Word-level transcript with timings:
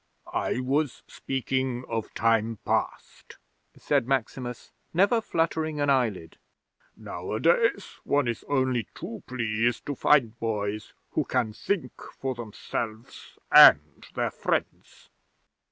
'"I 0.33 0.61
was 0.61 1.03
speaking 1.07 1.85
of 1.87 2.11
time 2.15 2.57
past," 2.65 3.37
said 3.77 4.07
Maximus, 4.07 4.71
never 4.95 5.21
fluttering 5.21 5.79
an 5.79 5.91
eyelid. 5.91 6.39
"Nowadays 6.97 7.99
one 8.03 8.27
is 8.27 8.43
only 8.49 8.87
too 8.95 9.21
pleased 9.27 9.85
to 9.85 9.93
find 9.93 10.39
boys 10.39 10.93
who 11.11 11.23
can 11.23 11.53
think 11.53 11.93
for 12.19 12.33
themselves, 12.33 13.37
and 13.51 14.07
their 14.15 14.31
friends." 14.31 15.09